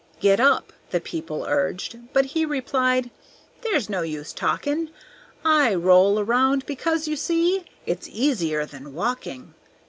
[0.19, 3.11] "Get up!" the people urged, but he Replied,
[3.61, 4.89] "There's no use talking;
[5.45, 9.53] I roll around because, you see, It's easier than walking."